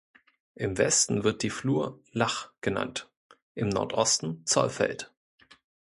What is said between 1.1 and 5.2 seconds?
wird die Flur Lach genannt, im Nordosten Zollfeld.